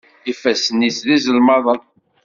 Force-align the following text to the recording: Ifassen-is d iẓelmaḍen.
Ifassen-is 0.31 0.97
d 1.07 1.07
iẓelmaḍen. 1.15 1.81